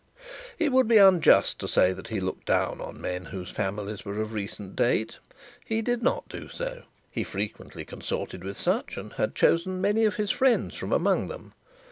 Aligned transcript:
It 0.57 0.71
would 0.71 0.87
be 0.87 0.97
unjust 0.97 1.59
to 1.59 1.67
say 1.67 1.93
that 1.93 2.07
he 2.07 2.19
looked 2.19 2.47
down 2.47 2.81
in 2.81 2.99
men 2.99 3.25
whose 3.25 3.51
families 3.51 4.03
were 4.03 4.19
of 4.19 4.33
recent 4.33 4.75
date. 4.75 5.19
He 5.63 5.83
did 5.83 6.01
not 6.01 6.27
do 6.27 6.49
so. 6.49 6.81
He 7.11 7.23
frequently 7.23 7.85
consorted 7.85 8.43
with 8.43 8.57
such, 8.57 8.97
and 8.97 9.13
had 9.13 9.35
chosen 9.35 9.79
many 9.79 10.03
of 10.05 10.15
his 10.15 10.31
friends 10.31 10.75
from 10.75 10.91
among 10.91 11.27
them. 11.27 11.53